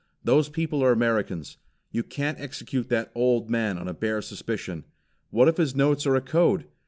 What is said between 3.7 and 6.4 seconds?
on a bare suspicion. What if his notes are a